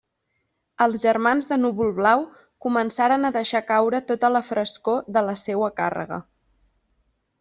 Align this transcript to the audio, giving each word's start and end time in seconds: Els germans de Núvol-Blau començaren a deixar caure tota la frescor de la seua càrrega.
Els 0.85 0.95
germans 1.01 1.47
de 1.49 1.57
Núvol-Blau 1.65 2.23
començaren 2.67 3.27
a 3.27 3.31
deixar 3.35 3.61
caure 3.67 4.01
tota 4.13 4.33
la 4.37 4.41
frescor 4.49 5.05
de 5.19 5.25
la 5.29 5.37
seua 5.43 5.71
càrrega. 5.83 6.23